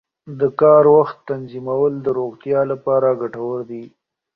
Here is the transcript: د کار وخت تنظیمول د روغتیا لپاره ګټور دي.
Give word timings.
د 0.39 0.41
کار 0.61 0.83
وخت 0.95 1.17
تنظیمول 1.29 1.93
د 2.01 2.07
روغتیا 2.19 2.59
لپاره 2.71 3.07
ګټور 3.21 3.57
دي. 3.69 3.83